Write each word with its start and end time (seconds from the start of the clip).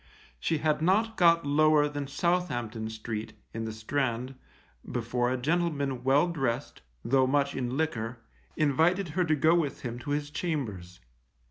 She 0.39 0.57
had 0.57 0.81
not 0.81 1.15
got 1.15 1.45
lower 1.45 1.87
than 1.87 2.07
Southampton 2.07 2.89
Street, 2.89 3.33
in 3.53 3.65
the 3.65 3.71
Strand, 3.71 4.33
before 4.91 5.31
a 5.31 5.37
gentleman 5.37 6.03
well 6.03 6.27
dressed, 6.27 6.81
though 7.05 7.27
much 7.27 7.53
in 7.55 7.77
liquor, 7.77 8.17
invited 8.57 9.09
her 9.09 9.23
to 9.23 9.35
go 9.35 9.53
with 9.53 9.81
him 9.83 9.99
to 9.99 10.09
his 10.09 10.31
chambers. 10.31 11.01